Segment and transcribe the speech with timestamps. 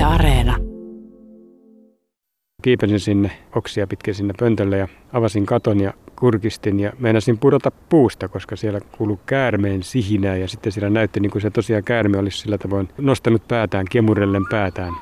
[0.00, 0.56] Yle Areena.
[2.62, 8.28] Kiipesin sinne oksia pitkin sinne pöntölle ja avasin katon ja kurkistin ja meinasin pudota puusta,
[8.28, 12.38] koska siellä kuului käärmeen sihinää ja sitten siellä näytti niin kuin se tosiaan käärme olisi
[12.38, 14.92] sillä tavoin nostanut päätään, kemurellen päätään.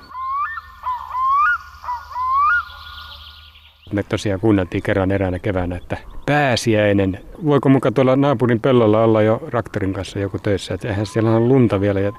[3.92, 5.96] Me tosiaan kuunneltiin kerran eräänä keväänä, että
[6.26, 7.20] pääsiäinen.
[7.44, 11.48] Voiko muka tuolla naapurin pellolla olla jo traktorin kanssa joku töissä, että eihän siellä on
[11.48, 12.00] lunta vielä.
[12.00, 12.12] Ja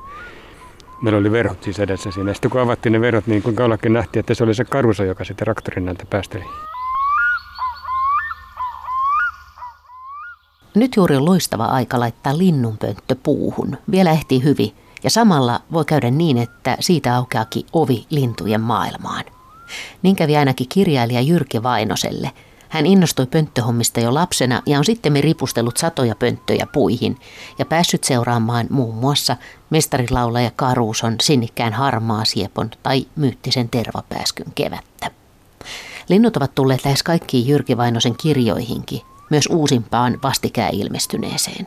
[1.02, 2.34] meillä oli verhot siis edessä siinä.
[2.34, 5.24] Sitten kun avattiin ne verhot, niin kuinka ollakin nähtiin, että se oli se karuso, joka
[5.24, 6.44] sitten traktorin näiltä päästeli.
[10.76, 13.78] Nyt juuri on loistava aika laittaa linnunpönttö puuhun.
[13.92, 14.76] Vielä ehtii hyvin.
[15.04, 19.24] Ja samalla voi käydä niin, että siitä aukeakin ovi lintujen maailmaan.
[20.02, 22.32] Niin kävi ainakin kirjailija Jyrki Vainoselle.
[22.70, 27.18] Hän innostui pönttöhommista jo lapsena ja on sitten ripustellut satoja pönttöjä puihin
[27.60, 29.38] ja päässyt seuraamaan muun muassa
[29.70, 35.12] mestarilaulaja Karuuson sinnikkään harmaa siepon tai myyttisen tervapääskyn kevättä.
[36.10, 41.66] Linnut ovat tulleet lähes kaikkiin Jyrki Vainosen kirjoihinkin, myös uusimpaan vastikään ilmestyneeseen.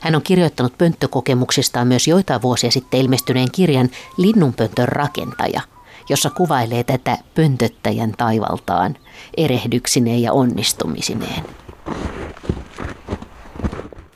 [0.00, 5.60] Hän on kirjoittanut pönttökokemuksistaan myös joitain vuosia sitten ilmestyneen kirjan Linnunpöntön rakentaja,
[6.08, 8.96] jossa kuvailee tätä pöntöttäjän taivaltaan
[9.36, 11.44] erehdyksineen ja onnistumisineen.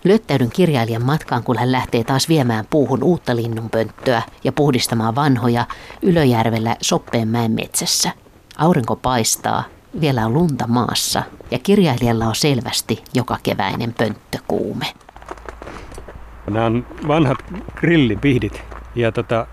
[0.05, 5.67] Lyöttäydyn kirjailijan matkaan, kun hän lähtee taas viemään puuhun uutta linnunpönttöä ja puhdistamaan vanhoja
[6.03, 8.11] Ylöjärvellä Soppeenmäen metsässä.
[8.59, 9.65] Aurinko paistaa,
[10.01, 14.87] vielä on lunta maassa ja kirjailijalla on selvästi joka keväinen pönttökuume.
[16.51, 17.39] Nämä on vanhat
[17.75, 18.63] grillipihdit
[18.95, 19.47] ja tota,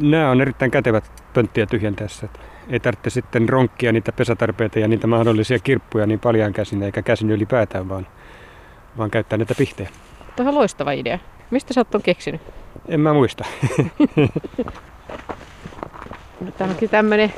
[0.00, 2.28] nämä on erittäin kätevät pönttiä tyhjentäessä.
[2.68, 7.30] Ei tarvitse sitten ronkkia niitä pesätarpeita ja niitä mahdollisia kirppuja niin paljon käsin eikä käsin
[7.30, 8.06] ylipäätään, vaan,
[8.98, 9.88] vaan käyttää näitä pihtejä.
[10.36, 11.18] Tämä on loistava idea.
[11.50, 12.40] Mistä sä oot keksinyt?
[12.88, 13.44] En mä muista.
[16.40, 17.32] no, tämä onkin tämmöinen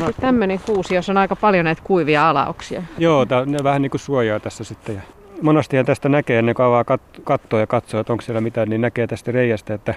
[0.00, 0.12] no.
[0.20, 2.82] tämmöinen kuusi, jossa on aika paljon näitä kuivia alauksia.
[2.98, 4.94] Joo, tää, ne vähän niin kuin suojaa tässä sitten.
[4.94, 5.00] Ja
[5.42, 8.80] monastihan tästä näkee, ennen kuin avaa kat- kattoa ja katsoo, että onko siellä mitään, niin
[8.80, 9.94] näkee tästä reiästä, että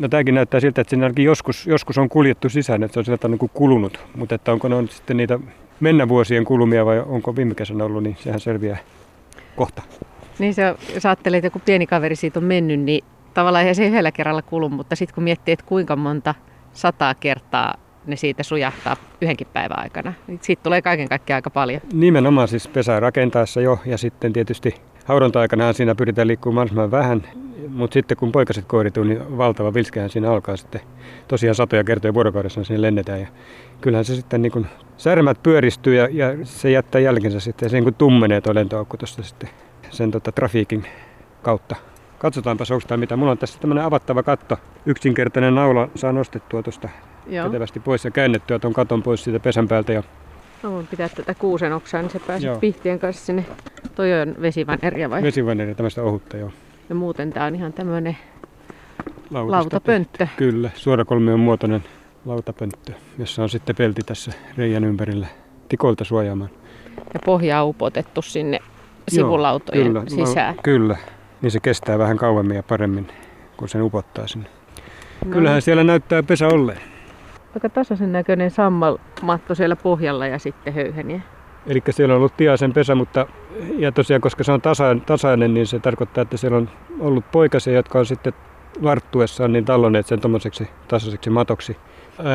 [0.00, 3.04] No tämäkin näyttää siltä, että siinä ainakin joskus, joskus on kuljettu sisään, että se on
[3.04, 4.00] sieltä niin kuin kulunut.
[4.16, 5.38] Mutta että onko ne on sitten niitä
[5.80, 8.78] mennä vuosien kulumia vai onko viime kesänä ollut, niin sehän selviää
[9.56, 9.82] kohta.
[10.38, 13.04] Niin se, jos ajattelee, että joku pieni kaveri siitä on mennyt, niin
[13.34, 16.34] tavallaan eihän se yhdellä kerralla kulu, mutta sitten kun miettii, että kuinka monta
[16.72, 17.74] sataa kertaa
[18.06, 20.12] ne siitä sujahtaa yhdenkin päivän aikana.
[20.26, 21.80] Niin siitä tulee kaiken kaikkiaan aika paljon.
[21.92, 24.74] Nimenomaan siis pesää rakentaessa jo ja sitten tietysti
[25.04, 27.22] haudonta-aikana siinä pyritään liikkumaan mahdollisimman vähän.
[27.68, 30.80] Mutta sitten kun poikaset koirituu, niin valtava vilskehän siinä alkaa sitten.
[31.28, 33.20] Tosiaan satoja kertoja vuorokaudessa sinne lennetään.
[33.20, 33.26] Ja
[33.80, 37.70] kyllähän se sitten niin kun särmät pyöristyy ja, ja, se jättää jälkensä sitten.
[37.70, 39.48] Se niin kuin tummenee tuo lentoaukko tuosta sitten
[39.90, 40.86] sen tota, trafiikin
[41.42, 41.76] kautta.
[42.18, 43.16] Katsotaanpa onko mitä.
[43.16, 44.58] Mulla on tässä tämmöinen avattava katto.
[44.86, 46.88] Yksinkertainen naula saa nostettua tuosta
[47.44, 49.92] kätevästi pois ja käännettyä tuon katon pois siitä pesän päältä.
[49.92, 50.02] Ja...
[50.62, 53.44] No, voin pitää tätä kuusen oksaa, niin se pääsee pihtien kanssa sinne.
[53.94, 55.22] Toi on vesivaneria vai?
[55.22, 56.50] Vesivaneria, tämmöistä ohutta joo.
[56.88, 58.16] Ja muuten tää on ihan tämmönen
[59.30, 60.18] lautapönttö.
[60.18, 60.34] Tehty.
[60.36, 61.84] Kyllä, suorakolmion muotoinen
[62.24, 65.26] lautapönttö, jossa on sitten pelti tässä reijän ympärillä
[65.68, 66.50] tikolta suojaamaan.
[67.14, 68.58] Ja pohja on upotettu sinne
[69.08, 70.54] sivulautojen Joo, kyllä, sisään.
[70.62, 70.96] Kyllä,
[71.42, 73.08] niin se kestää vähän kauemmin ja paremmin,
[73.56, 74.48] kun sen upottaa sinne.
[75.24, 75.32] No.
[75.32, 76.91] Kyllähän siellä näyttää pesä olleen.
[77.54, 81.20] Aika tasaisen näköinen sammalmatto siellä pohjalla ja sitten höyheniä.
[81.66, 83.26] Eli siellä on ollut tiaisen pesä, mutta
[83.78, 86.68] ja tosiaan koska se on tasainen, tasainen, niin se tarkoittaa, että siellä on
[87.00, 88.32] ollut poikasia, jotka on sitten
[88.82, 91.76] varttuessaan niin talloneet sen tuommoiseksi tasaiseksi matoksi.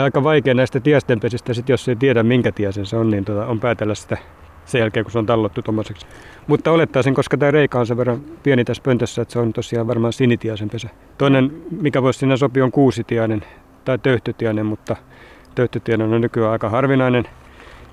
[0.03, 3.45] Aika vaikea näistä tiasten pesistä, sit jos ei tiedä minkä tiasen se on, niin tuota,
[3.45, 4.17] on päätellä sitä
[4.66, 6.07] sen jälkeen, kun se on tallottu tuommoiseksi.
[6.47, 9.88] Mutta olettaisin, koska tämä reikä on sen verran pieni tässä pöntössä, että se on tosiaan
[9.88, 10.89] varmaan sinitiaisen pesä.
[11.17, 13.44] Toinen, mikä voisi siinä sopia, on kuusitiainen
[13.88, 14.96] tai töyhtytiainen, mutta
[15.56, 17.28] töyhtytiainen on nykyään aika harvinainen.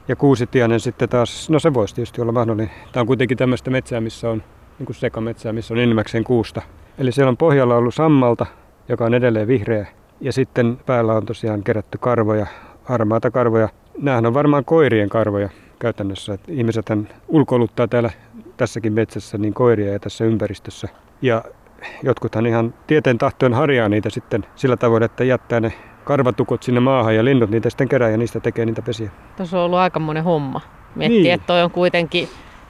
[0.08, 2.70] Ja kuusitiainen sitten taas, no se voisi tietysti olla mahdollinen.
[2.92, 4.42] Tämä on kuitenkin tämmöistä metsää, missä on
[4.78, 6.62] niin kuin sekametsää, missä on enimmäkseen kuusta.
[6.98, 8.46] Eli siellä on pohjalla ollut sammalta,
[8.88, 9.86] joka on edelleen vihreä.
[10.20, 12.46] Ja sitten päällä on tosiaan kerätty karvoja,
[12.84, 13.68] harmaata karvoja.
[13.98, 15.48] Nämähän on varmaan koirien karvoja
[15.78, 16.34] käytännössä.
[16.34, 16.86] Että ihmiset
[17.28, 18.10] ulkoiluttaa täällä
[18.56, 20.88] tässäkin metsässä niin koiria ja tässä ympäristössä.
[21.22, 21.44] Ja
[22.02, 25.72] jotkuthan ihan tieteen tahtojen harjaa niitä sitten sillä tavoin, että jättää ne
[26.04, 29.10] karvatukot sinne maahan ja linnut niitä sitten kerää ja niistä tekee niitä pesiä.
[29.36, 30.60] Tuossa on ollut aikamoinen homma.
[30.94, 31.34] Miettii, niin.
[31.34, 32.28] että toi on kuitenkin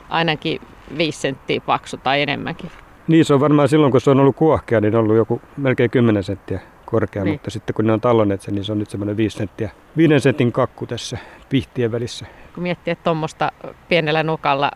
[0.08, 0.61] ainakin
[0.99, 2.70] 5 senttiä paksu tai enemmänkin.
[3.08, 5.90] Niin, se on varmaan silloin, kun se on ollut kuohkea, niin on ollut joku melkein
[5.90, 7.34] 10 senttiä korkea, niin.
[7.34, 10.20] mutta sitten kun ne on talloneet sen, niin se on nyt semmoinen 5 senttiä, 5
[10.20, 11.19] sentin kakku tässä
[11.49, 12.26] pihtien välissä.
[12.55, 13.52] Kun miettii, että tuommoista
[13.88, 14.70] pienellä nokalla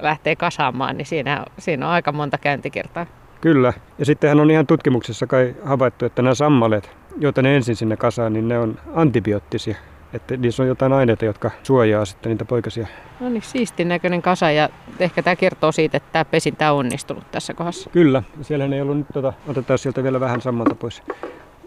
[0.00, 3.06] lähtee kasaamaan, niin siinä, siinä on aika monta käyntikertaa.
[3.40, 3.72] Kyllä.
[3.98, 8.32] Ja sittenhän on ihan tutkimuksessa kai havaittu, että nämä sammaleet joita ne ensin sinne kasaan,
[8.32, 9.76] niin ne on antibioottisia.
[10.12, 12.86] Että niissä on jotain aineita, jotka suojaa sitten niitä poikasia.
[13.20, 14.68] No niin, siistin näköinen kasa ja
[15.00, 17.90] ehkä tämä kertoo siitä, että tämä pesintä on onnistunut tässä kohdassa.
[17.90, 21.02] Kyllä, siellä ei ollut nyt, tota, otetaan sieltä vielä vähän sammalta pois.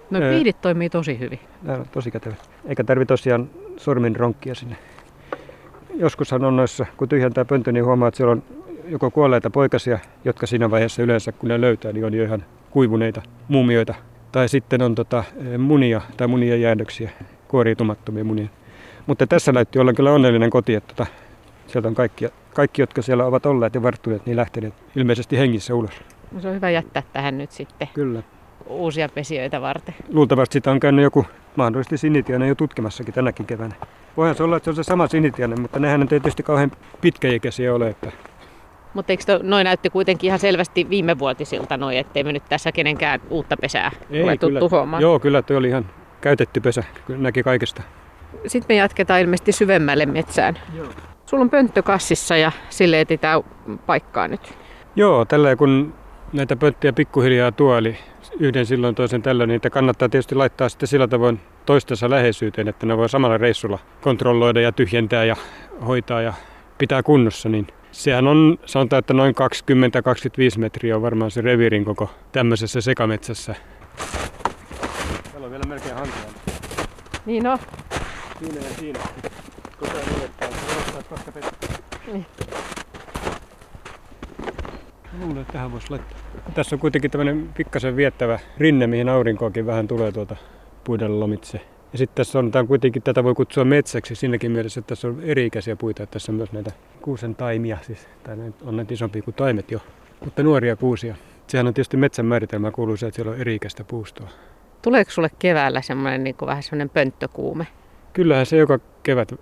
[0.09, 1.39] No piidit toimii tosi hyvin.
[1.61, 2.35] Nämä on tosi kätevä.
[2.65, 4.75] Eikä tarvi tosiaan sormin ronkkia sinne.
[5.95, 8.43] Joskushan on noissa, kun tyhjentää pönttö, niin huomaa, että siellä on
[8.91, 13.21] joko kuolleita poikasia, jotka siinä vaiheessa yleensä, kun ne löytää, niin on jo ihan kuivuneita
[13.47, 13.93] muumioita.
[14.31, 15.23] Tai sitten on tota,
[15.57, 17.09] munia tai munien jäännöksiä,
[17.47, 18.47] kuoriutumattomia munia.
[19.07, 21.11] Mutta tässä näytti olla kyllä onnellinen koti, että tota,
[21.67, 25.91] sieltä on kaikki, kaikki, jotka siellä ovat olleet ja varttuneet, niin lähteneet ilmeisesti hengissä ulos.
[26.31, 28.23] No se on hyvä jättää tähän nyt sitten Kyllä.
[28.67, 29.95] uusia pesijöitä varten.
[30.09, 33.75] Luultavasti sitä on käynyt joku mahdollisesti sinitiainen jo tutkimassakin tänäkin keväänä.
[34.17, 36.71] Voihan se olla, että se on se sama sinitiainen, mutta nehän ei tietysti kauhean
[37.01, 37.89] pitkäikäisiä ole.
[37.89, 38.11] Että
[38.93, 42.71] Mutta eikö to, noin näytti kuitenkin ihan selvästi viime vuotisilta noin, ettei me nyt tässä
[42.71, 43.91] kenenkään uutta pesää
[44.21, 45.01] ruvettu kyllä, tuhoamaan.
[45.01, 45.89] Joo, kyllä tuo oli ihan
[46.21, 46.83] käytetty pesä.
[47.05, 47.81] Kyllä näki kaikesta.
[48.47, 50.59] Sitten me jatketaan ilmeisesti syvemmälle metsään.
[50.77, 50.87] Joo.
[51.25, 53.43] Sulla on pönttö kassissa ja sille etsitään
[53.85, 54.53] paikkaa nyt.
[54.95, 55.93] Joo, tällä kun
[56.33, 57.97] näitä pönttiä pikkuhiljaa tuo, eli
[58.39, 62.85] yhden silloin toisen tällöin, niin niitä kannattaa tietysti laittaa sitten sillä tavoin toistensa läheisyyteen, että
[62.85, 65.35] ne voi samalla reissulla kontrolloida ja tyhjentää ja
[65.87, 66.33] hoitaa ja
[66.77, 69.35] pitää kunnossa, niin sehän on, sanotaan, että noin
[70.55, 73.55] 20-25 metriä on varmaan se reviirin koko tämmöisessä sekametsässä.
[75.31, 76.21] Täällä on vielä melkein hankea.
[77.25, 77.59] Niin no,
[78.41, 78.99] Siinä ja siinä.
[79.79, 81.51] Koko ajan odottaa, odottaa koska pesä.
[82.07, 82.25] Niin.
[85.19, 86.17] Luulen, että tähän voisi laittaa.
[86.53, 90.35] Tässä on kuitenkin tämmöinen pikkasen viettävä rinne, mihin aurinkoakin vähän tulee tuolta
[90.83, 91.61] puiden lomitse.
[91.91, 95.07] Ja sitten tässä on, tämä on kuitenkin, tätä voi kutsua metsäksi siinäkin mielessä, että tässä
[95.07, 96.03] on eri-ikäisiä puita.
[96.03, 96.71] Että tässä on myös näitä
[97.01, 99.79] kuusen taimia, siis, tai on näitä isompia kuin taimet jo,
[100.25, 101.15] mutta nuoria kuusia.
[101.47, 104.29] Sehän on tietysti metsän määritelmä, kuuluu se, että siellä on eri-ikäistä puustoa.
[104.81, 107.67] tuleeko sulle keväällä semmoinen niin vähän semmoinen pönttökuume?
[108.13, 109.33] Kyllähän se joka kevät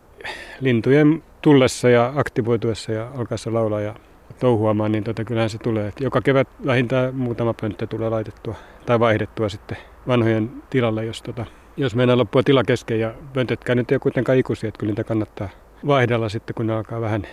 [0.60, 3.96] lintujen tullessa ja aktivoituessa ja alkaessa laulaa ja
[4.40, 5.88] touhuamaan, niin tota, kyllähän se tulee.
[5.88, 8.56] Et joka kevät vähintään muutama pönttö tulee laitettua
[8.86, 11.46] tai vaihdettua sitten vanhojen tilalle, jos, tota,
[11.80, 15.04] jos meinaa loppua tila kesken ja pöntötkään nyt ei ole kuitenkaan ikuisia, että kyllä niitä
[15.04, 15.50] kannattaa
[15.88, 17.28] vaihdella sitten, kun ne alkaa vähän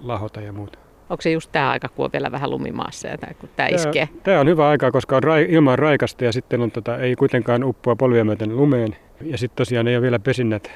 [0.00, 0.78] lahota ja muuta.
[1.10, 4.08] Onko se just tämä aika, kun on vielä vähän lumimaassa ja tää, kun tämä iskee?
[4.22, 7.64] Tämä on hyvä aika, koska on rai, ilman raikasta ja sitten on, tota, ei kuitenkaan
[7.64, 8.96] uppoa polvia myöten lumeen.
[9.20, 10.70] Ja sitten tosiaan ei ole vielä pesinnät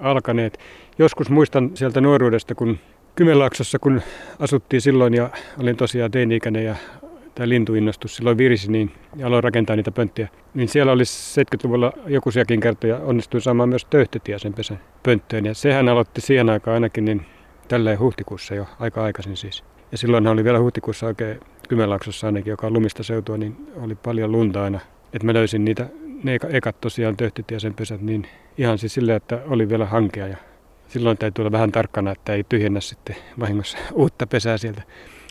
[0.00, 0.58] alkaneet.
[0.98, 2.78] Joskus muistan sieltä nuoruudesta, kun
[3.14, 4.02] Kymenlaaksossa, kun
[4.38, 5.30] asuttiin silloin ja
[5.60, 6.76] olin tosiaan teini-ikäinen ja
[7.34, 10.28] tämä lintuinnostus silloin virisi, niin ja aloin rakentaa niitä pönttiä.
[10.54, 15.46] Niin siellä oli 70-luvulla jokuisiakin kertoja onnistuin saamaan myös töyhtötiä sen pesän pönttöön.
[15.46, 17.26] Ja sehän aloitti siihen aikaan ainakin niin
[17.68, 19.64] tälleen huhtikuussa jo, aika aikaisin siis.
[19.92, 24.32] Ja silloin oli vielä huhtikuussa oikein Kymenlaaksossa ainakin, joka on lumista seutua, niin oli paljon
[24.32, 24.80] lunta aina.
[25.12, 25.86] Että mä löysin niitä,
[26.22, 27.16] ne eka- ekat tosiaan
[27.58, 28.26] sen pesät, niin
[28.58, 30.26] ihan siis silleen, että oli vielä hankea.
[30.26, 30.36] Ja
[30.88, 34.82] silloin täytyy olla vähän tarkkana, että ei tyhjennä sitten vahingossa uutta pesää sieltä.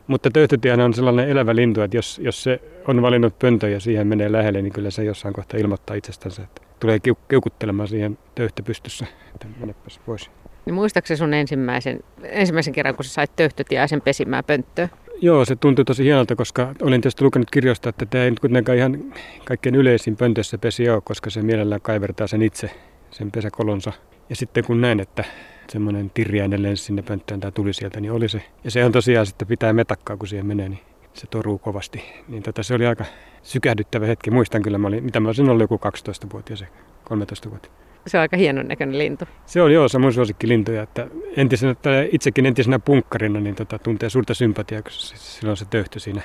[0.08, 4.08] Mutta töyhtötiainen on sellainen elävä lintu, että jos, jos se on valinnut pöntön ja siihen
[4.08, 9.06] menee lähelle, niin kyllä se jossain kohtaa ilmoittaa itsestänsä, että tulee kiuk- kiukuttelemaan siihen töyhtöpystyssä,
[9.36, 10.32] että menepäs pois.
[10.66, 14.90] Niin muistaakseni sun ensimmäisen, ensimmäisen kerran, kun sä sait töyhtötiäisen pesimään pönttöä?
[15.22, 18.78] Joo, se tuntui tosi hienolta, koska olin tietysti lukenut kirjoista, että tämä ei nyt kuitenkaan
[18.78, 19.14] ihan
[19.46, 22.72] kaikkein yleisin pöntössä pesi ole, koska se mielellään kaivertaa sen itse,
[23.12, 23.92] sen pesäkolonsa.
[24.30, 25.24] Ja sitten kun näin, että
[25.70, 28.42] semmoinen tirjäinen lensi sinne pönttöön tai tuli sieltä, niin oli se.
[28.64, 30.80] Ja se on tosiaan sitten pitää metakkaa, kun siihen menee, niin
[31.14, 32.04] se toruu kovasti.
[32.28, 33.06] Niin tota, se oli aika
[33.44, 34.32] sykähdyttävä hetki.
[34.32, 36.68] Muistan kyllä, mä olin, mitä mä olisin ollut joku 12-vuotias, ja
[37.10, 37.74] 13-vuotias.
[38.08, 39.26] Se on aika hienon näköinen lintu.
[39.46, 43.80] Se on joo, se on mun suosikkilintuja, että entisenä, tai itsekin entisenä punkkarina niin tota,
[43.80, 46.22] tuntee suurta sympatiaa, kun silloin se töyhtö siinä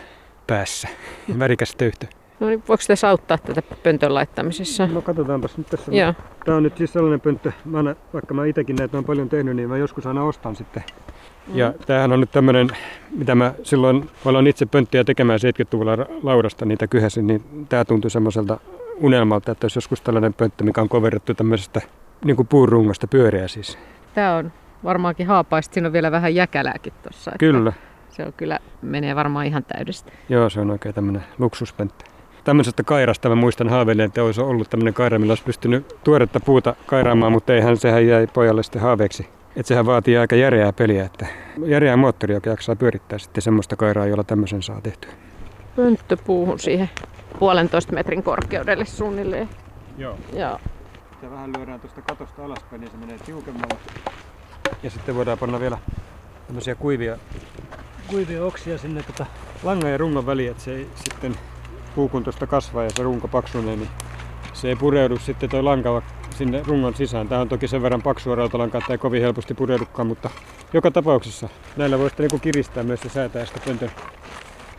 [0.47, 0.89] päässä.
[1.39, 2.07] Värikäs töyhtö.
[2.41, 4.87] No niin, voiko tässä auttaa tätä pöntön laittamisessa?
[4.87, 5.93] No katsotaanpas nyt tässä.
[5.93, 6.15] Joo.
[6.45, 9.57] Tämä on nyt siis sellainen pönttö, mä aina, vaikka mä itsekin näitä on paljon tehnyt,
[9.57, 10.85] niin mä joskus aina ostan sitten.
[11.55, 12.69] Ja tämähän on nyt tämmöinen,
[13.11, 18.11] mitä mä silloin aloin itse pönttiä tekemään 70-luvulla ra- laudasta niitä kyhäsin, niin tämä tuntui
[18.11, 18.61] semmoiselta
[18.97, 21.81] unelmalta, että olisi joskus tällainen pönttö, mikä on koverrettu tämmöisestä
[22.25, 23.79] niin kuin puurungosta pyöreä siis.
[24.15, 24.53] Tämä on
[24.85, 25.75] varmaankin haapaista.
[25.75, 27.33] Siinä on vielä vähän jäkälääkin tuossa.
[27.39, 27.73] Kyllä.
[28.11, 30.13] Se on kyllä, menee varmaan ihan täydestä.
[30.29, 32.05] Joo, se on oikein tämmöinen luksuspönttö.
[32.49, 36.75] Tämmöisestä kairasta mä muistan haaveilleen, että olisi ollut tämmöinen kaira, millä olisi pystynyt tuoretta puuta
[36.87, 39.29] kairaamaan, mutta eihän sehän jäi pojalle sitten haaveeksi.
[39.57, 41.27] Että sehän vaatii aika järeää peliä, että
[41.67, 45.11] järeää moottori, joka jaksaa pyörittää sitten semmoista kairaa, jolla tämmöisen saa tehtyä.
[45.77, 46.91] Pönttöpuuhun siihen
[47.39, 49.49] puolentoista metrin korkeudelle suunnilleen.
[49.99, 50.19] Joo.
[50.33, 50.61] Joo.
[51.15, 53.77] Sitä vähän lyödään tuosta katosta alaspäin, niin se menee tiukemmalle.
[54.83, 55.79] Ja sitten voidaan panna vielä
[56.47, 57.17] tämmöisiä kuivia,
[58.07, 59.27] kuivia oksia sinne tota
[59.63, 61.35] langan ja rungon väliin, että se ei sitten
[61.99, 63.89] puu kun tuosta kasvaa ja se runko paksunee, niin
[64.53, 67.29] se ei pureudu sitten tuo lanka sinne rungon sisään.
[67.29, 70.31] Tämä on toki sen verran paksua rautalankaa, että ei kovin helposti pureudukaan, mutta
[70.73, 73.91] joka tapauksessa näillä voi sitten niin kiristää myös ja säätää sitä pöntön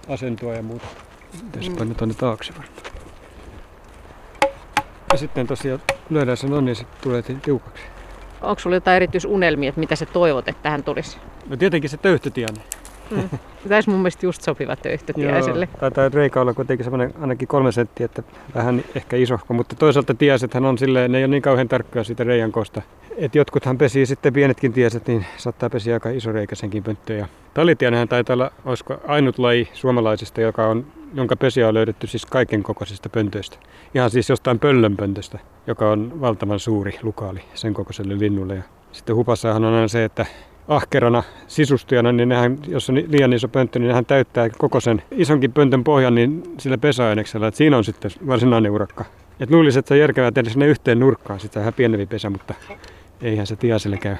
[0.09, 0.88] asentoa ja muuta.
[1.51, 1.95] Tässä mm.
[1.95, 2.83] tuonne taakse varmaan.
[5.11, 7.83] Ja sitten tosiaan lyödään sen on, niin se tulee tiukaksi.
[8.41, 11.17] Onko sulla jotain erityisunelmia, että mitä sä toivot, että tähän tulisi?
[11.49, 12.78] No tietenkin se töyhtötianne.
[13.12, 13.30] Mm.
[13.68, 15.68] Tämä mun mielestä just sopiva töyhtötiaiselle.
[15.72, 18.24] Joo, taitaa reikä olla kuitenkin semmoinen ainakin kolme senttiä, että
[18.56, 22.24] vähän ehkä isohko, mutta toisaalta tiasethan on silleen, ne ei ole niin kauhean tarkkoja siitä
[22.24, 22.82] reijän koosta.
[23.18, 27.20] Et jotkuthan pesii sitten pienetkin tieset, niin saattaa pesiä aika iso reikäisenkin pönttöön.
[27.20, 32.25] Ja talitianhän taitaa olla, olisiko ainut laji suomalaisista, joka on, jonka pesiä on löydetty siis
[32.25, 33.58] kaiken kokoisista pöntöistä.
[33.96, 38.56] Ihan siis jostain pöllönpöntöstä, joka on valtavan suuri lukaali sen kokoiselle linnulle.
[38.56, 40.25] Ja sitten hupassahan on aina se, että
[40.69, 45.51] ahkerana sisustujana, niin nehän, jos on liian iso pönttö, niin nehän täyttää koko sen isonkin
[45.51, 49.05] pöntön pohjan niin sillä pesäaineksella, että siinä on sitten varsinainen urakka.
[49.39, 52.53] Et luulisin, että se on järkevää tehdä sinne yhteen nurkkaan sitä vähän pienempi pesä, mutta
[53.21, 54.15] eihän se tiaselle käy.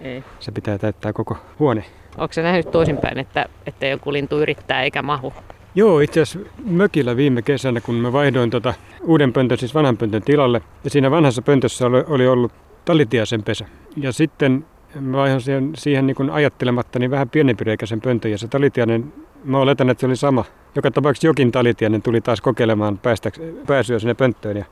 [0.00, 0.24] Ei.
[0.40, 1.84] Se pitää täyttää koko huone.
[2.18, 5.32] Onko se nähnyt toisinpäin, että, että joku lintu yrittää eikä mahu?
[5.74, 10.22] Joo, itse asiassa mökillä viime kesänä, kun mä vaihdoin tota uuden pöntön, siis vanhan pöntön
[10.22, 12.52] tilalle, ja siinä vanhassa pöntössä oli, oli ollut
[12.84, 13.66] talitiasen pesä.
[13.96, 14.64] Ja sitten
[15.00, 19.12] mä vaihan siihen, siihen niin kuin ajattelematta niin vähän pienempireikäisen pöntön ja se talitiainen,
[19.44, 20.44] mä oletan, että se oli sama.
[20.74, 23.30] Joka tapauksessa jokin talitiainen tuli taas kokeilemaan päästä,
[23.66, 24.64] pääsyä sinne pönttöön ja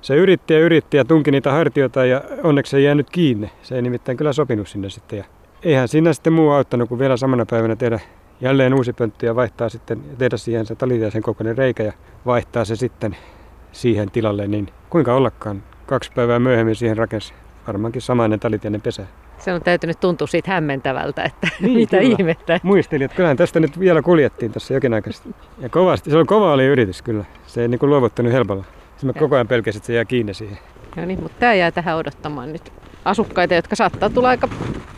[0.00, 3.50] se yritti ja yritti ja tunki niitä hartioita ja onneksi se ei jäänyt kiinni.
[3.62, 5.24] Se ei nimittäin kyllä sopinut sinne sitten ja
[5.62, 8.00] eihän siinä sitten muu auttanut kuin vielä samana päivänä tehdä
[8.40, 11.92] jälleen uusi pönttö ja vaihtaa sitten, tehdä siihen se talitiaisen kokoinen reikä ja
[12.26, 13.16] vaihtaa se sitten
[13.72, 15.62] siihen tilalle, niin kuinka ollakaan.
[15.86, 17.34] Kaksi päivää myöhemmin siihen rakensi
[17.66, 19.06] varmaankin samainen talitiainen pesä.
[19.44, 22.16] Se on täytynyt tuntua siitä hämmentävältä, että niin, mitä kyllä.
[22.18, 22.60] ihmettä.
[22.62, 25.28] Muistelin, että kyllähän tästä nyt vielä kuljettiin tässä jokin aikaisesti.
[25.58, 27.24] Ja kovasti, se on kova oli yritys kyllä.
[27.46, 28.64] Se ei niin luovuttanut helpolla.
[28.96, 30.58] Se mä koko ajan pelkäsin, että se jää kiinni siihen.
[30.96, 32.72] No niin, mutta tämä jää tähän odottamaan nyt
[33.04, 34.48] asukkaita, jotka saattaa tulla aika,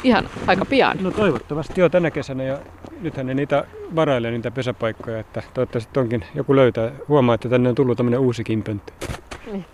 [0.02, 0.98] ihan aika pian.
[1.00, 2.58] No toivottavasti jo tänä kesänä ja
[3.00, 6.92] nythän ne niitä varailee niitä pesäpaikkoja, että toivottavasti onkin joku löytää.
[7.08, 8.92] Huomaa, että tänne on tullut tämmöinen uusi kimpönttö.
[9.52, 9.64] Niin.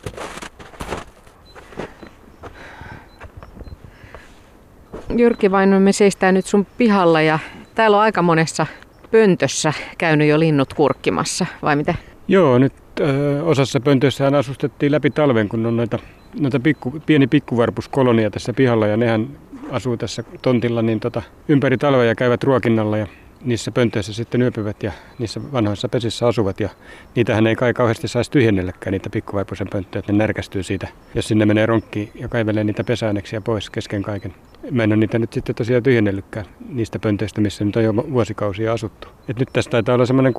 [5.16, 7.38] Jyrki Vaino, me seistään nyt sun pihalla ja
[7.74, 8.66] täällä on aika monessa
[9.10, 11.94] pöntössä käynyt jo linnut kurkkimassa, vai mitä?
[12.28, 15.98] Joo, nyt ö, osassa pöntöissähän asustettiin läpi talven, kun on noita,
[16.40, 19.28] noita pikku, pieni pikkuvarpuskolonia tässä pihalla ja nehän
[19.70, 23.06] asuu tässä tontilla niin tota, ympäri talvea ja käyvät ruokinnalla ja
[23.44, 26.60] niissä pöntöissä sitten yöpyvät ja niissä vanhoissa pesissä asuvat.
[26.60, 26.68] Ja
[27.14, 31.46] niitähän ei kai kauheasti saisi tyhjennelläkään niitä pikkuvaipuisen pönttöjä, että ne närkästyy siitä, jos sinne
[31.46, 34.34] menee ronkki ja kaivelee niitä pesääneksia pois kesken kaiken.
[34.70, 38.72] Mä en ole niitä nyt sitten tosiaan tyhjennellytkään niistä pöntöistä, missä nyt on jo vuosikausia
[38.72, 39.08] asuttu.
[39.28, 40.34] Et nyt tästä taitaa olla semmoinen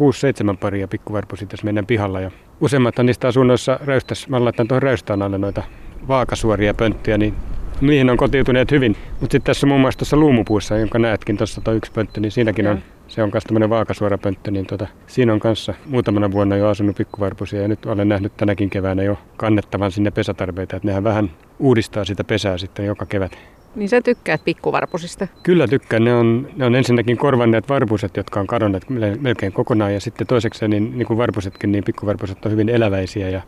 [0.53, 5.21] 6-7 paria pikkuvarpusia tässä meidän pihalla ja useimmathan niistä asunnoissa räystäs, mä laitan tuohon räystään
[5.21, 5.63] alle noita
[6.07, 7.33] vaakasuoria pönttöjä, niin
[7.81, 8.95] niihin on kotiutuneet hyvin.
[9.11, 12.67] Mutta sitten tässä muun muassa tuossa luumupuussa, jonka näetkin tuossa tuo yksi pönttö, niin siinäkin
[12.67, 16.67] on, se on myös tämmöinen vaakasuora pönttö, niin tota, siinä on kanssa muutamana vuonna jo
[16.67, 21.31] asunut pikkuvarpusia ja nyt olen nähnyt tänäkin keväänä jo kannettavan sinne pesätarpeita, että nehän vähän
[21.59, 23.37] uudistaa sitä pesää sitten joka kevät.
[23.75, 25.27] Niin sä tykkäät pikkuvarpusista?
[25.43, 26.03] Kyllä tykkään.
[26.03, 28.83] Ne on, ne on ensinnäkin korvanneet varpuset, jotka on kadonneet
[29.19, 29.93] melkein kokonaan.
[29.93, 33.41] Ja sitten toiseksi, niin, niin kuin varpusetkin, niin pikkuvarpuset on hyvin eläväisiä ja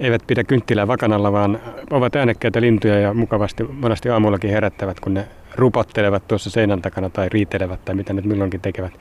[0.00, 5.28] eivät pidä kynttilää vakanalla, vaan ovat äänekkäitä lintuja ja mukavasti monesti aamullakin herättävät, kun ne
[5.54, 8.92] rupottelevat tuossa seinän takana tai riitelevät tai mitä ne milloinkin tekevät.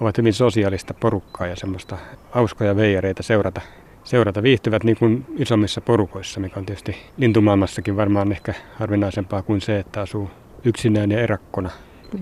[0.00, 1.96] Ovat hyvin sosiaalista porukkaa ja semmoista
[2.30, 3.60] hauskoja veijareita seurata
[4.08, 9.78] seurata viihtyvät niin kuin isommissa porukoissa, mikä on tietysti lintumaailmassakin varmaan ehkä harvinaisempaa kuin se,
[9.78, 10.30] että asuu
[10.64, 11.70] yksinään ja erakkona.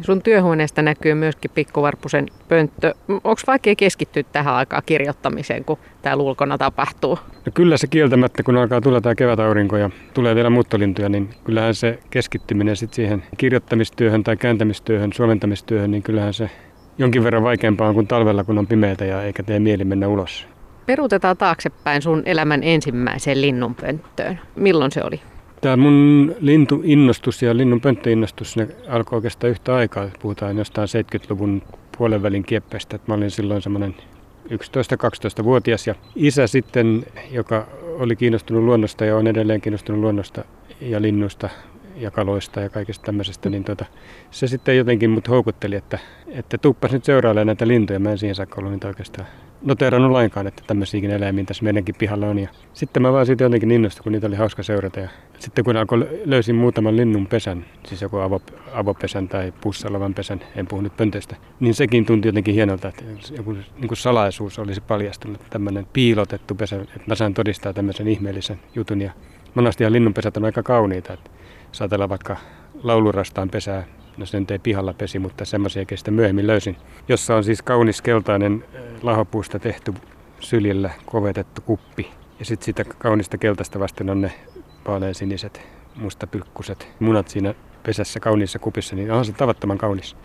[0.00, 2.94] Sun työhuoneesta näkyy myöskin pikkuvarpusen pönttö.
[3.08, 7.18] Onko vaikea keskittyä tähän aikaan kirjoittamiseen, kun täällä ulkona tapahtuu?
[7.46, 11.74] No kyllä se kieltämättä, kun alkaa tulla tämä kevätaurinko ja tulee vielä muuttolintuja, niin kyllähän
[11.74, 16.50] se keskittyminen sit siihen kirjoittamistyöhön tai kääntämistyöhön, suomentamistyöhön, niin kyllähän se
[16.98, 20.55] jonkin verran vaikeampaa on kuin talvella, kun on pimeätä ja eikä tee mieli mennä ulos.
[20.86, 24.40] Peruutetaan taaksepäin sun elämän ensimmäiseen linnunpönttöön.
[24.56, 25.20] Milloin se oli?
[25.60, 30.08] Tämä mun lintuinnostus ja linnun pönttöinnostus ne alkoi oikeastaan yhtä aikaa.
[30.22, 31.62] Puhutaan jostain 70-luvun
[31.98, 32.98] puolen välin kieppeistä.
[33.06, 33.94] Mä olin silloin semmoinen
[34.50, 37.66] 11-12-vuotias ja isä sitten, joka
[37.98, 40.44] oli kiinnostunut luonnosta ja on edelleen kiinnostunut luonnosta
[40.80, 41.48] ja linnusta
[41.96, 43.84] ja kaloista ja kaikesta tämmöisestä, niin tuota,
[44.30, 45.98] se sitten jotenkin mut houkutteli, että,
[46.28, 47.98] että tuppas nyt seurailemaan näitä lintuja.
[47.98, 49.28] Mä en siihen saakka ollut niitä oikeastaan
[49.62, 52.38] noteerannut lainkaan, että tämmöisiäkin eläimiä tässä meidänkin pihalla on.
[52.38, 55.00] Ja sitten mä vaan siitä jotenkin innostuin, kun niitä oli hauska seurata.
[55.00, 58.40] Ja sitten kun alkoi, löysin muutaman linnun pesän, siis joku avo,
[58.72, 63.04] avopesän tai pussalavan pesän, en puhu nyt pöntöistä, niin sekin tuntui jotenkin hienolta, että
[63.36, 68.60] joku niin kuin salaisuus olisi paljastunut, tämmöinen piilotettu pesä, että mä saan todistaa tämmöisen ihmeellisen
[68.74, 69.00] jutun.
[69.00, 69.12] Ja
[69.54, 71.30] monastihan linnunpesät on aika kauniita, että
[71.76, 72.36] saatella vaikka
[72.82, 73.84] laulurastaan pesää
[74.16, 76.76] No se nyt ei pihalla pesi, mutta semmoisia kestä myöhemmin löysin.
[77.08, 79.94] Jossa on siis kaunis keltainen äh, lahopuusta tehty
[80.40, 82.10] syljellä kovetettu kuppi.
[82.38, 84.32] Ja sitten sitä kaunista keltaista vasten on ne
[84.88, 85.62] vaaleansiniset
[85.96, 90.16] mustapylkkuset munat siinä pesässä kauniissa kupissa, niin on se tavattoman kaunis.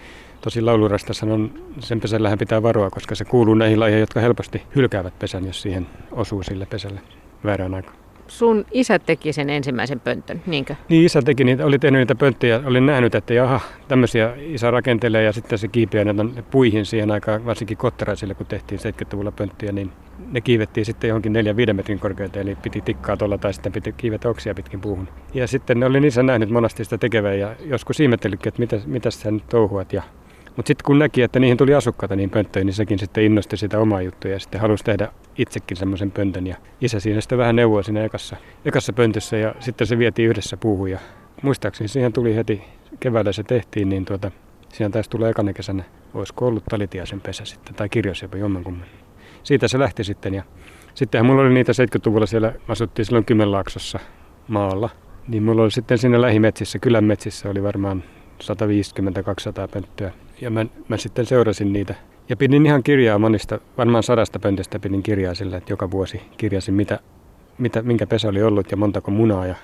[0.41, 5.20] Tosi laulurasta on, sen pesällähän pitää varoa, koska se kuuluu näihin lajeihin, jotka helposti hylkäävät
[5.20, 7.01] pesän, jos siihen osuu sille pesälle
[7.43, 10.76] väärään aikaan sun isä teki sen ensimmäisen pöntön, niinkö?
[10.90, 15.24] Niin, isä teki niitä, oli tehnyt niitä pönttöjä, olin nähnyt, että jaha, tämmöisiä isä rakentelee
[15.24, 19.92] ja sitten se kiipeää näitä puihin siihen aikaan, varsinkin kotteraisille, kun tehtiin 70-luvulla pönttöjä, niin
[20.32, 21.34] ne kiivettiin sitten johonkin
[21.70, 25.08] 4-5 metrin korkeuteen, eli piti tikkaa tuolla tai sitten piti kiivetä oksia pitkin puuhun.
[25.34, 29.12] Ja sitten ne olin isä nähnyt monasti sitä tekevää ja joskus ihmettelykin, että mitä, mitä
[29.12, 29.94] sä nyt touhuat.
[29.94, 30.04] Ja
[30.56, 33.80] mutta sitten kun näki, että niihin tuli asukkaita niin pönttöihin, niin sekin sitten innosti sitä
[33.80, 35.08] omaa juttuja ja sitten halusi tehdä
[35.38, 36.48] itsekin semmoisen pöntön.
[36.48, 38.36] Ja isä siinä sitten vähän neuvoi siinä ekassa,
[38.66, 40.92] ekassa pöntössä ja sitten se vietiin yhdessä puuhun.
[40.92, 41.00] Ja
[41.42, 42.64] muistaakseni siihen tuli heti
[43.00, 44.32] keväällä se tehtiin, niin tuota,
[44.70, 45.84] siihen taisi tulla ekana kesänä,
[46.14, 48.88] olisiko ollut talitiaisen pesä sitten tai kirjosiepa jommankumman.
[49.44, 50.44] Siitä se lähti sitten ja
[50.94, 54.00] sittenhän mulla oli niitä 70-luvulla siellä, asuttiin silloin Kymenlaaksossa
[54.48, 54.90] maalla.
[55.28, 58.04] Niin mulla oli sitten siinä lähimetsissä, kylän metsissä oli varmaan
[58.44, 60.12] 150-200 pönttöä
[60.42, 61.96] ja mä, mä sitten seurasin niitä.
[62.32, 66.74] Ja pidin ihan kirjaa monista, varmaan sadasta pöntöstä pidin kirjaa sillä, että joka vuosi kirjasin,
[66.74, 67.00] mitä,
[67.58, 69.56] mitä, minkä pesä oli ollut ja montako munaa ja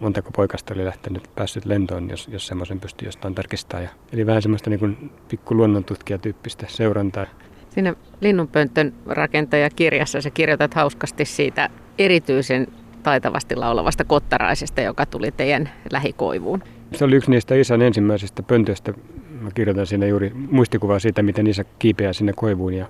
[0.00, 3.80] montako poikasta oli lähtenyt päässyt lentoon, jos, jos semmoisen pystyi jostain tarkistaa.
[3.80, 7.26] Ja, eli vähän semmoista niin kuin pikku luonnontutkijatyyppistä seurantaa.
[7.70, 12.66] Siinä Linnunpönttön rakentajakirjassa sä kirjoitat hauskasti siitä erityisen
[13.02, 16.62] taitavasti laulavasta kottaraisesta, joka tuli teidän lähikoivuun.
[16.92, 18.94] Se oli yksi niistä isän ensimmäisistä pöntöistä,
[19.40, 22.86] mä kirjoitan siinä juuri muistikuvaa siitä, miten isä kiipeää sinne koivuun ja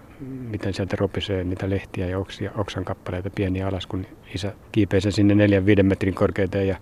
[0.50, 5.12] miten sieltä ropisee niitä lehtiä ja oksia, oksan kappaleita pieniä alas, kun isä kiipeää sen
[5.12, 5.46] sinne
[5.80, 6.68] 4-5 metrin korkeuteen.
[6.68, 6.76] Ja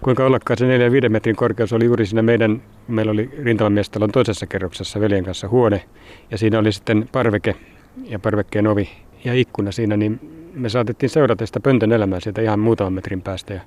[0.00, 5.00] kuinka ollakaan se 4-5 metrin korkeus oli juuri siinä meidän, meillä oli rintamamiestalon toisessa kerroksessa
[5.00, 5.84] veljen kanssa huone
[6.30, 7.56] ja siinä oli sitten parveke
[8.04, 8.90] ja parvekkeen ovi
[9.24, 10.20] ja ikkuna siinä, niin
[10.54, 13.60] me saatettiin seurata sitä pöntön elämää sieltä ihan muutaman metrin päästä ja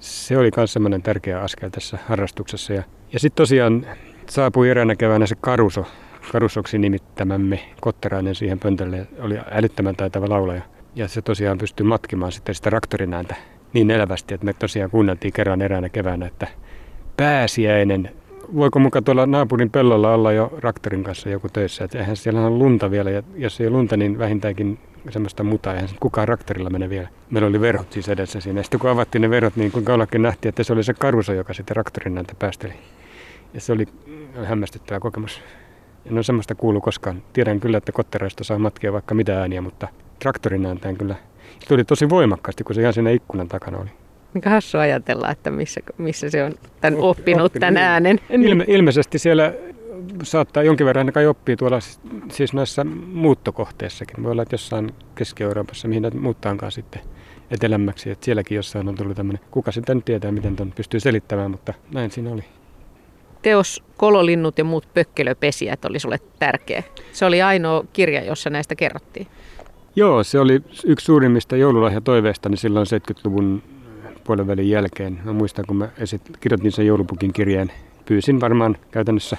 [0.00, 2.72] se oli myös semmoinen tärkeä askel tässä harrastuksessa.
[2.72, 3.86] Ja, ja sitten tosiaan
[4.30, 5.86] saapui eräänä keväänä se Karuso,
[6.32, 9.06] Karusoksi nimittämämme kotterainen siihen pöntölle.
[9.20, 10.62] Oli älyttömän taitava laulaja.
[10.94, 13.34] Ja se tosiaan pystyi matkimaan sitten sitä traktorin ääntä
[13.72, 16.46] niin elävästi, että me tosiaan kuunneltiin kerran eräänä keväänä, että
[17.16, 18.10] pääsiäinen,
[18.54, 22.58] voiko muka tuolla naapurin pellolla olla jo traktorin kanssa joku töissä, että eihän siellä on
[22.58, 24.78] lunta vielä, ja jos ei lunta, niin vähintäänkin
[25.10, 27.08] semmoista mutaa, eihän kukaan traktorilla mene vielä.
[27.30, 28.62] Meillä oli verhot siis edessä siinä.
[28.62, 31.54] Sitten kun avattiin ne verhot, niin kuinka ollakin nähtiin, että se oli se karuso, joka
[31.54, 32.74] sitten traktorin näitä päästeli.
[33.54, 33.86] Ja se oli
[34.44, 35.42] hämmästyttävä kokemus.
[36.06, 37.22] En ole semmoista kuulu koskaan.
[37.32, 39.88] Tiedän kyllä, että kotteraista saa matkia vaikka mitä ääniä, mutta
[40.18, 41.14] traktorin ääntään kyllä.
[41.60, 43.90] Se tuli tosi voimakkaasti, kun se ihan siinä ikkunan takana oli.
[44.34, 47.84] Mikä hassu ajatella, että missä, missä se on tämän oppinut, oppinut tämän niin.
[47.84, 48.20] äänen.
[48.30, 49.54] Ilme, ilmeisesti siellä
[50.22, 51.78] saattaa jonkin verran kai oppia tuolla
[52.32, 54.24] siis näissä muuttokohteissakin.
[54.24, 57.02] Voi olla, että jossain Keski-Euroopassa, mihin muuttaankaan sitten
[57.50, 61.50] etelämmäksi, että sielläkin jossain on tullut tämmöinen, kuka sitä nyt tietää, miten ton pystyy selittämään,
[61.50, 62.44] mutta näin siinä oli
[63.44, 66.82] teos Kololinnut ja muut pökkelöpesijät oli sulle tärkeä.
[67.12, 69.26] Se oli ainoa kirja, jossa näistä kerrottiin.
[69.96, 73.62] Joo, se oli yksi suurimmista joululahjatoiveistani silloin 70-luvun
[74.24, 75.20] puolen välin jälkeen.
[75.24, 77.72] Mä muistan, kun mä esit, kirjoitin sen joulupukin kirjeen.
[78.06, 79.36] Pyysin varmaan käytännössä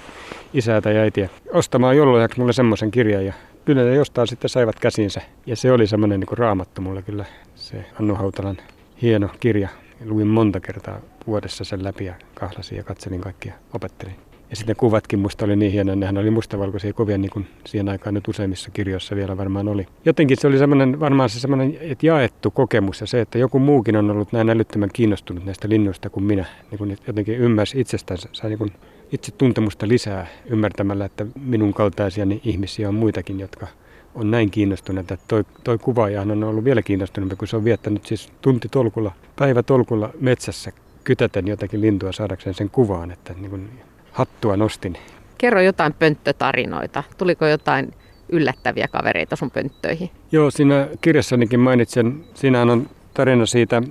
[0.54, 3.32] isää tai äitiä ostamaan joululahjaksi mulle semmoisen kirjan ja
[3.64, 5.20] kyllä ne jostain sitten saivat käsinsä.
[5.46, 8.56] Ja se oli semmoinen niin raamattu mulle kyllä, se Annu Hautalan
[9.02, 9.68] hieno kirja.
[10.04, 14.14] Luin monta kertaa vuodessa sen läpi ja kahlasin ja katselin kaikkia, opettelin.
[14.50, 18.14] Ja sitten kuvatkin musta oli niin hienoja, nehän oli mustavalkoisia kuvia niin kuin siihen aikaan
[18.14, 19.86] nyt useimmissa kirjoissa vielä varmaan oli.
[20.04, 23.96] Jotenkin se oli semmoinen, varmaan se semmoinen että jaettu kokemus ja se, että joku muukin
[23.96, 26.44] on ollut näin älyttömän kiinnostunut näistä linnuista kuin minä.
[26.70, 28.72] Niin kuin jotenkin ymmärsi itsestään, sai niin kuin
[29.12, 33.66] itse tuntemusta lisää ymmärtämällä, että minun kaltaisiani ihmisiä on muitakin, jotka
[34.16, 35.14] on näin kiinnostuneita.
[35.14, 40.10] Että toi, toi kuvaajahan on ollut vielä kiinnostunut, kun se on viettänyt siis tuntitolkulla, päivätolkulla
[40.20, 40.72] metsässä
[41.04, 43.70] kytäten jotakin lintua saadakseen sen kuvaan, että niin kuin
[44.12, 44.96] hattua nostin.
[45.38, 47.02] Kerro jotain pönttötarinoita.
[47.18, 47.94] Tuliko jotain
[48.28, 50.10] yllättäviä kavereita sun pönttöihin?
[50.32, 53.82] Joo, siinä kirjassanikin mainitsen, siinähän on tarina siitä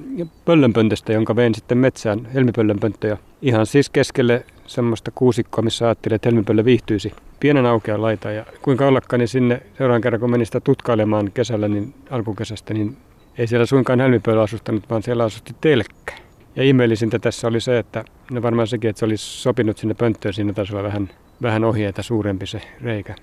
[0.45, 3.17] pöllönpöntöstä, jonka vein sitten metsään, helmipöllönpönttö.
[3.41, 8.31] ihan siis keskelle semmoista kuusikkoa, missä ajattelin, että helmipöllö viihtyisi pienen aukean laita.
[8.31, 12.97] Ja kuinka ollakaan, niin sinne seuraavan kerran, kun menin sitä tutkailemaan kesällä, niin alkukesästä, niin
[13.37, 16.13] ei siellä suinkaan helmipöllö asustanut, vaan siellä asusti telkkä.
[16.55, 20.33] Ja ihmeellisintä tässä oli se, että no varmaan sekin, että se olisi sopinut sinne pönttöön,
[20.33, 21.09] siinä taisi olla vähän,
[21.41, 23.15] vähän ohjeita suurempi se reikä.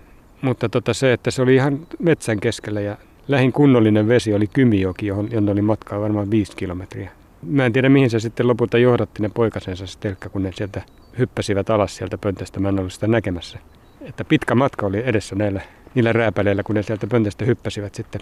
[0.43, 2.97] Mutta tota se, että se oli ihan metsän keskellä ja
[3.29, 7.11] lähin kunnollinen vesi oli Kymijoki, johon, jonne oli matkaa varmaan viisi kilometriä.
[7.43, 10.83] Mä en tiedä mihin se sitten lopulta johdatti ne poikasensa se telkkä, kun ne sieltä
[11.19, 12.61] hyppäsivät alas sieltä pöntöstä.
[12.61, 13.59] Mä en ollut sitä näkemässä.
[14.01, 15.61] Että pitkä matka oli edessä näillä,
[15.95, 18.21] niillä rääpäleillä, kun ne sieltä pöntöstä hyppäsivät sitten.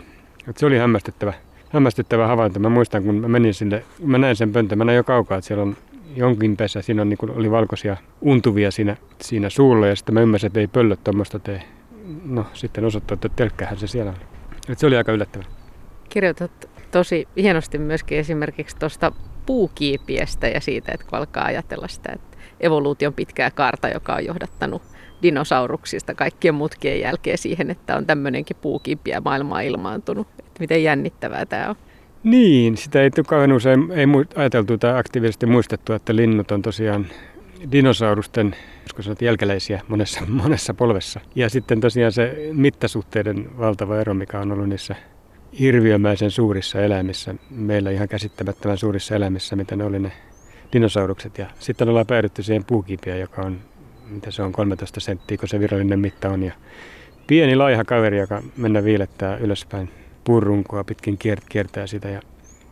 [0.49, 1.33] Et se oli hämmästyttävä,
[1.69, 2.61] hämmästyttävä havainto.
[2.61, 5.49] Mä muistan, kun mä menin sinne, mä näin sen pöntön, mä näin jo kaukaa, että
[5.49, 5.77] siellä on
[6.17, 10.21] jonkin pesä, siinä on, niin kuin, oli valkoisia untuvia siinä, siinä suulla ja sitten mä
[10.21, 11.63] ymmärsin, että ei pöllöt tuommoista tee.
[12.25, 14.40] No sitten osoittui, että telkkähän se siellä oli.
[14.71, 15.49] Et se oli aika yllättävää.
[16.09, 19.13] Kirjoitat tosi hienosti myöskin esimerkiksi tuosta
[19.47, 24.83] puukiipiestä ja siitä, että kun alkaa ajatella sitä, että evoluution pitkää kaarta, joka on johdattanut
[25.23, 30.27] dinosauruksista kaikkien mutkien jälkeen siihen, että on tämmöinenkin puukiipiä maailmaa ilmaantunut.
[30.39, 31.77] Että miten jännittävää tämä on.
[32.23, 34.07] Niin, sitä ei kauhean usein ei
[34.37, 37.07] ajateltu tai aktiivisesti muistettu, että linnut on tosiaan
[37.73, 38.57] dinosaurusten
[39.01, 41.21] sanoa, jälkeläisiä monessa, monessa polvessa.
[41.35, 44.95] Ja sitten tosiaan se mittasuhteiden valtava ero, mikä on ollut niissä
[45.59, 50.13] hirviömäisen suurissa eläimissä, meillä ihan käsittämättömän suurissa eläimissä, mitä ne oli ne
[50.73, 51.39] dinosaurukset.
[51.39, 53.61] Ja sitten ollaan päädytty siihen puukipiä, joka on,
[54.09, 56.43] mitä se on, 13 senttiä, kun se virallinen mitta on.
[56.43, 56.53] Ja
[57.27, 59.91] pieni laiha kaveri, joka mennä viilettää ylöspäin
[60.25, 61.19] puurunkoa pitkin
[61.49, 62.23] kiertää sitä ja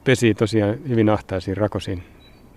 [0.05, 2.03] pesii tosiaan hyvin ahtaisiin rakosiin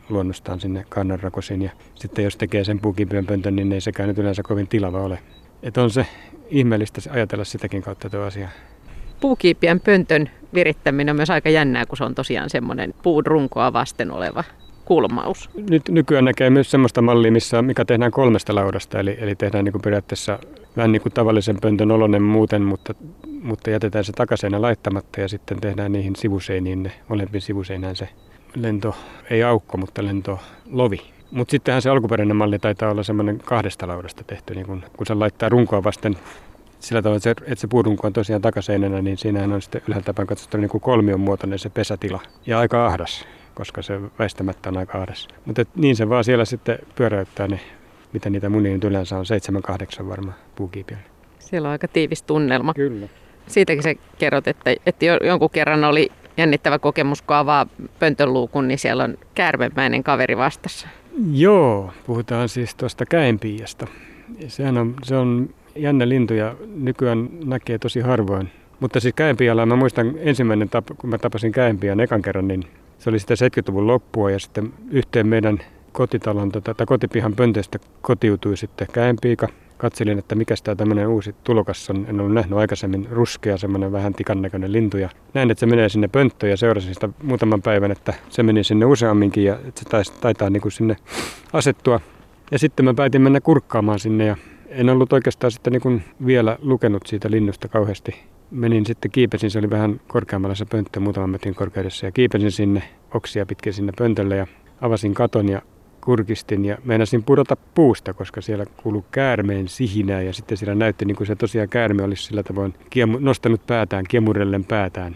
[0.10, 1.62] luonnostaan sinne kannanrakosiin.
[1.62, 5.20] Ja sitten jos tekee sen puukipyönpöntön, niin ei sekään nyt yleensä kovin tilava ole.
[5.64, 6.06] Että on se
[6.50, 8.50] ihmeellistä ajatella sitäkin kautta tuo asia.
[9.20, 14.12] Puukiipien pöntön virittäminen on myös aika jännää, kun se on tosiaan semmoinen puun runkoa vasten
[14.12, 14.44] oleva
[14.86, 15.50] kulmaus.
[15.70, 19.72] Nyt nykyään näkee myös semmoista mallia, missä, mikä tehdään kolmesta laudasta, eli, eli tehdään niin
[19.72, 20.40] kuin periaatteessa
[20.78, 22.94] vähän niin kuin tavallisen pöntön olonen muuten, mutta,
[23.42, 28.10] mutta jätetään se takaseinä laittamatta ja sitten tehdään niihin sivuseiniin, ne molempiin sivuseinään se
[28.56, 28.96] lento,
[29.30, 30.40] ei aukko, mutta lento
[30.72, 31.02] lovi.
[31.32, 35.14] Mutta sittenhän se alkuperäinen malli taitaa olla semmoinen kahdesta laudasta tehty, niin kun, kun se
[35.14, 36.18] laittaa runkoa vasten
[36.80, 40.14] sillä tavalla, että se, että se puurunko on tosiaan takaseinänä, niin siinähän on sitten ylhäältä
[40.14, 42.20] päin katsottuna niin kuin kolmion muotoinen se pesätila.
[42.46, 45.28] Ja aika ahdas, koska se väistämättä on aika ahdas.
[45.46, 47.60] Mutta niin se vaan siellä sitten pyöräyttää ne,
[48.14, 51.06] mitä niitä munia nyt yleensä on, seitsemän, kahdeksan varmaan puukiipiöllä.
[51.40, 52.74] Siellä on aika tiivis tunnelma.
[52.74, 53.08] Kyllä.
[53.48, 57.67] Siitäkin sä kerrot, että, että jonkun kerran oli jännittävä kokemus, kun avaa
[58.00, 60.88] pöntön luukun, niin siellä on käärmemäinen kaveri vastassa.
[61.32, 63.88] Joo, puhutaan siis tuosta käenpiiasta.
[64.48, 68.52] Sehän on, se on jännä lintu ja nykyään näkee tosi harvoin.
[68.80, 72.63] Mutta siis käenpialla mä muistan ensimmäinen, tap, kun mä tapasin käenpian ekan kerran, niin
[73.00, 75.60] se oli sitä 70-luvun loppua ja sitten yhteen meidän
[75.91, 79.48] kotitalon tota, tai kotipihan pöntöstä kotiutui sitten käenpiika–
[79.82, 82.06] katselin, että mikä tämä tämmöinen uusi tulokas on.
[82.10, 84.98] En ollut nähnyt aikaisemmin ruskea, semmoinen vähän tikan näköinen lintu.
[84.98, 88.63] Ja näin, että se menee sinne pönttöön ja seurasin sitä muutaman päivän, että se meni
[88.63, 90.96] sinne useamminkin ja että se taitaa niin kuin sinne
[91.54, 92.00] asettua.
[92.52, 94.36] Ja sitten mä päätin mennä kurkkaamaan sinne ja
[94.70, 98.15] en ollut oikeastaan sitten niin kuin vielä lukenut siitä linnusta kauheasti.
[98.52, 102.84] Menin sitten, kiipesin, se oli vähän korkeammalla se pönttö, muutaman metrin korkeudessa ja kiipesin sinne
[103.13, 104.48] oksia pitkin sinne pöntölle ja
[104.82, 105.62] avasin katon ja
[106.02, 111.16] kurkistin ja meinasin pudota puusta, koska siellä kuului käärmeen sihinää ja sitten siellä näytti niin
[111.16, 115.16] kuin se tosiaan käärme olisi sillä tavoin kiemu, nostanut päätään, kiemurellen päätään.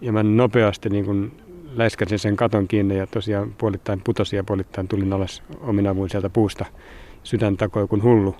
[0.00, 1.32] Ja mä nopeasti niin kuin
[1.74, 6.30] läiskäsin sen katon kiinni ja tosiaan puolittain putosin ja puolittain tulin alas omin avuin sieltä
[6.30, 6.64] puusta.
[7.22, 8.36] Sydän takoi kuin hullu.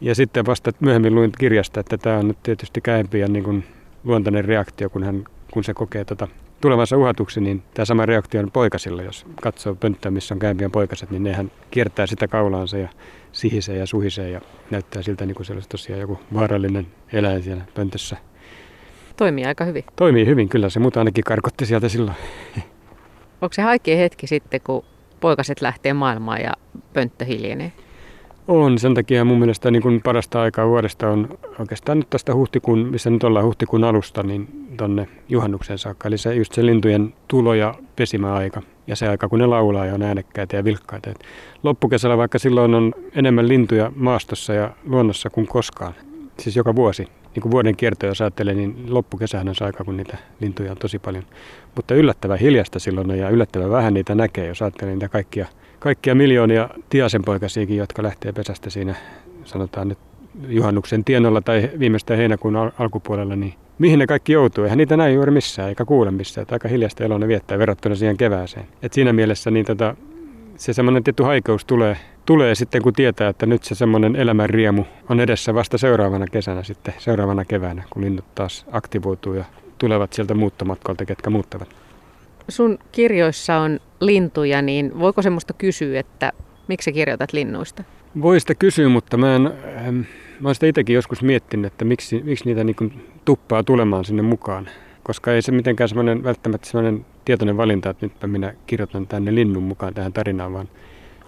[0.00, 3.64] Ja sitten vasta myöhemmin luin kirjasta, että tämä on nyt tietysti käempiä niin kuin
[4.04, 6.28] luontainen reaktio, kun, hän, kun se kokee tota
[6.60, 9.02] tulevansa uhatuksi, niin tämä sama reaktio on poikasilla.
[9.02, 12.88] Jos katsoo pönttöä, missä on käympiän poikaset, niin nehän kiertää sitä kaulaansa ja
[13.32, 14.40] sihisee ja suhisee ja
[14.70, 18.16] näyttää siltä niin kuin se olisi tosiaan joku vaarallinen eläin siellä pöntössä.
[19.16, 19.84] Toimii aika hyvin.
[19.96, 22.16] Toimii hyvin, kyllä se muuta ainakin karkotti sieltä silloin.
[23.42, 24.84] Onko se haikea hetki sitten, kun
[25.20, 26.52] poikaset lähtee maailmaan ja
[26.92, 27.72] pönttö hiljenee?
[28.48, 32.78] On, sen takia mun mielestä niin kuin parasta aikaa vuodesta on oikeastaan nyt tästä huhtikuun,
[32.78, 36.08] missä nyt ollaan huhtikuun alusta, niin tonne juhannuksen saakka.
[36.08, 38.62] Eli se just se lintujen tulo- ja pesimäaika.
[38.86, 41.10] Ja se aika, kun ne laulaa ja on äänekkäitä ja vilkkaita.
[41.10, 41.24] Et
[41.62, 45.94] loppukesällä vaikka silloin on enemmän lintuja maastossa ja luonnossa kuin koskaan.
[46.38, 47.02] Siis joka vuosi.
[47.34, 50.76] Niin kuin vuoden kierto, jos ajattelee, niin loppukesähän on se aika, kun niitä lintuja on
[50.76, 51.24] tosi paljon.
[51.76, 55.46] Mutta yllättävän hiljasta silloin ja yllättävän vähän niitä näkee, jos ajattelee niitä kaikkia
[55.84, 58.94] kaikkia miljoonia tiasenpoikasiakin, jotka lähtee pesästä siinä,
[59.44, 59.98] sanotaan nyt
[60.48, 64.64] juhannuksen tienolla tai viimeistään heinäkuun al- alkupuolella, niin mihin ne kaikki joutuu.
[64.64, 66.46] Eihän niitä näy juuri missään eikä kuule missään.
[66.50, 68.66] Aika hiljasta eloa ne viettää verrattuna siihen kevääseen.
[68.82, 69.96] Et siinä mielessä niin tota,
[70.56, 74.84] se semmoinen tietty haikeus tulee, tulee sitten, kun tietää, että nyt se semmoinen elämän riemu
[75.08, 79.44] on edessä vasta seuraavana kesänä sitten, seuraavana keväänä, kun linnut taas aktivoituu ja
[79.78, 81.83] tulevat sieltä muuttomatkalta, ketkä muuttavat.
[82.48, 86.32] Sun kirjoissa on lintuja, niin voiko semmoista kysyä, että
[86.68, 87.84] miksi kirjoitat linnuista?
[88.22, 89.96] Voi sitä kysyä, mutta mä, en, ähm,
[90.40, 94.68] mä oon sitä itsekin joskus miettinyt, että miksi, miksi niitä niin tuppaa tulemaan sinne mukaan.
[95.02, 99.62] Koska ei se mitenkään semmoinen, välttämättä semmoinen tietoinen valinta, että nytpä minä kirjoitan tänne linnun
[99.62, 100.68] mukaan tähän tarinaan, vaan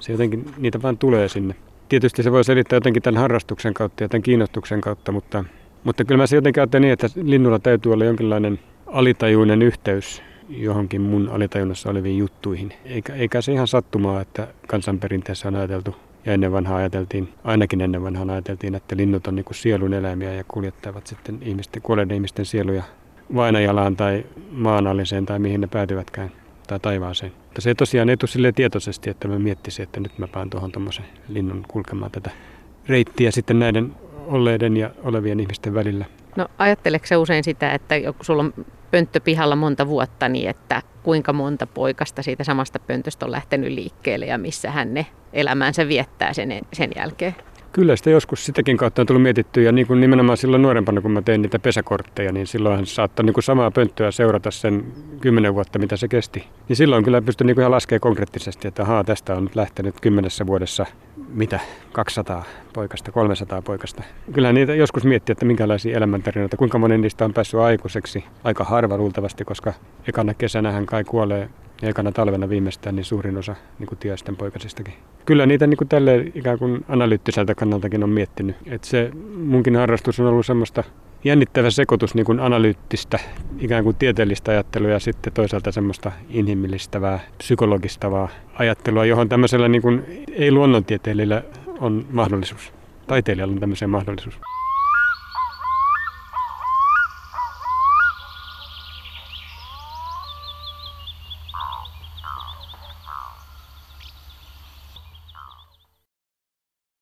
[0.00, 1.54] se jotenkin, niitä vaan tulee sinne.
[1.88, 5.44] Tietysti se voi selittää jotenkin tämän harrastuksen kautta ja tämän kiinnostuksen kautta, mutta,
[5.84, 11.00] mutta kyllä mä se jotenkin ajattelen niin, että linnulla täytyy olla jonkinlainen alitajuinen yhteys johonkin
[11.00, 12.72] mun alitajunnassa oleviin juttuihin.
[12.84, 18.02] Eikä, eikä se ihan sattumaa, että kansanperinteessä on ajateltu ja ennen vanhaa ajateltiin, ainakin ennen
[18.02, 22.44] vanhaa ajateltiin, että linnut on niin kuin sielun eläimiä ja kuljettavat sitten ihmisten, kuolleiden ihmisten
[22.44, 22.82] sieluja
[23.34, 26.30] vainajalaan tai maanalliseen tai mihin ne päätyvätkään
[26.66, 27.32] tai taivaaseen.
[27.44, 30.72] Mutta se ei tosiaan ei tule tietoisesti, että mä miettisin, että nyt mä paan tuohon
[30.72, 32.30] tuommoisen linnun kulkemaan tätä
[32.88, 33.92] reittiä sitten näiden
[34.26, 36.04] olleiden ja olevien ihmisten välillä.
[36.36, 41.32] No ajatteleeko se usein sitä, että sulla on pönttö pihalla monta vuotta, niin että kuinka
[41.32, 46.60] monta poikasta siitä samasta pöntöstä on lähtenyt liikkeelle ja missä hän ne elämäänsä viettää sen,
[46.72, 47.34] sen jälkeen?
[47.76, 51.10] Kyllä sitä joskus sitäkin kautta on tullut mietittyä ja niin kuin nimenomaan silloin nuorempana, kun
[51.10, 54.84] mä tein niitä pesäkortteja, niin silloin saattoi niin kuin samaa pönttöä seurata sen
[55.20, 56.44] kymmenen vuotta, mitä se kesti.
[56.68, 60.00] Niin silloin kyllä pystyi niin kuin ihan laskemaan konkreettisesti, että ahaa, tästä on nyt lähtenyt
[60.00, 60.86] kymmenessä vuodessa
[61.28, 61.60] mitä,
[61.92, 64.02] 200 poikasta, 300 poikasta.
[64.32, 68.24] Kyllä niitä joskus miettii, että minkälaisia elämäntarinoita, kuinka moni niistä on päässyt aikuiseksi.
[68.44, 69.72] Aika harva luultavasti, koska
[70.08, 71.48] ekana kesänä hän kai kuolee
[71.82, 74.94] ekana talvena viimeistään niin suurin osa niin kuin tiaisten poikasistakin.
[75.26, 78.56] Kyllä niitä niin kuin tälle ikään kuin analyyttiseltä kannaltakin on miettinyt.
[78.66, 80.84] Että se munkin harrastus on ollut semmoista
[81.24, 83.18] jännittävä sekoitus niin kuin analyyttistä,
[83.58, 90.24] ikään kuin tieteellistä ajattelua ja sitten toisaalta semmoista inhimillistävää, psykologistavaa ajattelua, johon tämmöisellä niin kuin
[90.32, 91.42] ei-luonnontieteilijällä
[91.80, 92.72] on mahdollisuus.
[93.06, 94.40] Taiteilijalla on tämmöiseen mahdollisuus.